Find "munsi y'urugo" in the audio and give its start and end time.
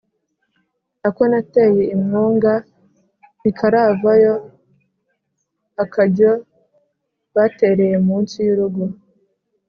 8.07-8.83